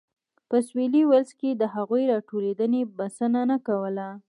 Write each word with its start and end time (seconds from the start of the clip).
په 0.49 0.57
سوېلي 0.67 1.01
ویلز 1.05 1.31
کې 1.39 1.49
د 1.55 1.63
هغوی 1.75 2.03
راټولېدنې 2.11 2.81
بسنه 2.97 3.41
نه 3.51 3.57
کوله. 3.67 4.09